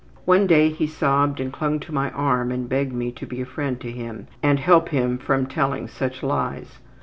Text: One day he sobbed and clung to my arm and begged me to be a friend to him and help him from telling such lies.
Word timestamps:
One 0.25 0.47
day 0.47 0.69
he 0.71 0.87
sobbed 0.87 1.39
and 1.39 1.53
clung 1.53 1.79
to 1.81 1.93
my 1.93 2.09
arm 2.09 2.51
and 2.51 2.67
begged 2.67 2.91
me 2.91 3.11
to 3.11 3.27
be 3.27 3.39
a 3.39 3.45
friend 3.45 3.79
to 3.81 3.91
him 3.91 4.25
and 4.41 4.59
help 4.59 4.89
him 4.89 5.19
from 5.19 5.45
telling 5.45 5.87
such 5.87 6.23
lies. 6.23 6.79